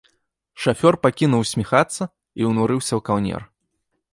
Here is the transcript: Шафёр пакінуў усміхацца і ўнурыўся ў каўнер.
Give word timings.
Шафёр 0.63 0.93
пакінуў 1.03 1.43
усміхацца 1.45 2.03
і 2.43 2.51
ўнурыўся 2.53 2.91
ў 2.91 3.01
каўнер. 3.11 3.41